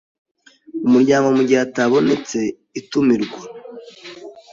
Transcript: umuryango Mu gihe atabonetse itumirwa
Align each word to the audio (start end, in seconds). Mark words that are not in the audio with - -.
umuryango 0.87 1.27
Mu 1.37 1.41
gihe 1.47 1.59
atabonetse 1.67 2.39
itumirwa 2.79 3.39